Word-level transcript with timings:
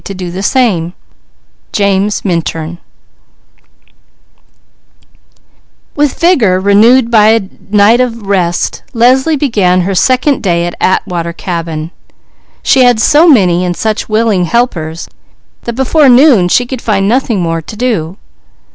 CHAPTER 0.03 0.31
XII 0.41 0.41
Feminine 0.41 0.93
Reasoning 2.05 2.79
With 5.95 6.19
vigour 6.19 6.59
renewed 6.59 7.11
by 7.11 7.27
a 7.29 7.47
night 7.69 8.01
of 8.01 8.23
rest 8.25 8.81
Leslie 8.93 9.35
began 9.35 9.81
her 9.81 9.93
second 9.93 10.41
day 10.41 10.65
at 10.65 10.73
Atwater 10.81 11.33
Cabin. 11.33 11.91
She 12.63 12.81
had 12.83 12.99
so 12.99 13.29
many 13.29 13.63
and 13.63 13.77
such 13.77 14.09
willing 14.09 14.45
helpers 14.45 15.07
that 15.65 15.73
before 15.73 16.09
noon 16.09 16.47
she 16.47 16.65
could 16.65 16.81
find 16.81 17.07
nothing 17.07 17.39
more 17.39 17.61
to 17.61 17.75
do. 17.75 18.17